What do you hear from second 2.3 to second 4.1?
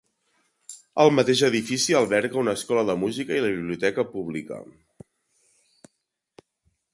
una escola de música i la biblioteca